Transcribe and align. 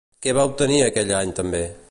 Què 0.25 0.31
va 0.37 0.45
obtenir 0.53 0.81
aquell 0.87 1.15
any 1.19 1.37
també? 1.43 1.65